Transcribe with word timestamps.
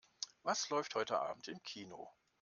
Was 0.41 0.67
läuft 0.71 0.95
heute 0.95 1.19
Abend 1.19 1.47
im 1.47 1.61
Kino? 1.61 2.09